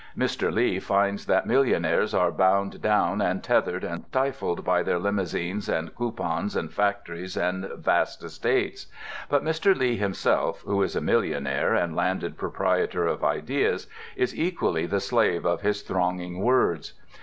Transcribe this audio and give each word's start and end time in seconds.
Mr. 0.17 0.51
Lee 0.51 0.79
finds 0.79 1.27
that 1.27 1.45
millionaires 1.45 2.11
are 2.15 2.31
bound 2.31 2.81
down 2.81 3.21
and 3.21 3.43
tethered 3.43 3.83
and 3.83 4.03
stifled 4.07 4.65
by 4.65 4.81
their 4.81 4.97
limousines 4.97 5.69
and 5.69 5.93
coupons 5.93 6.55
and 6.55 6.73
factories 6.73 7.37
and 7.37 7.65
vast 7.77 8.23
estates. 8.23 8.87
But 9.29 9.43
Mr. 9.43 9.75
Lee 9.77 9.97
himself, 9.97 10.61
who 10.65 10.81
is 10.81 10.95
a 10.95 11.01
millionaire 11.01 11.75
and 11.75 11.95
landed 11.95 12.35
proprietor 12.35 13.05
of 13.05 13.23
ideas, 13.23 13.85
is 14.15 14.35
equally 14.35 14.87
the 14.87 14.99
slave 14.99 15.45
of 15.45 15.61
his 15.61 15.83
thronging 15.83 16.41
words. 16.41 16.93